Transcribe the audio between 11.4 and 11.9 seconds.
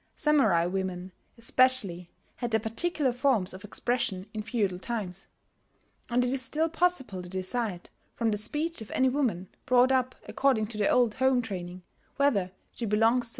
training,